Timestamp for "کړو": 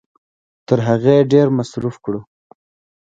2.03-2.21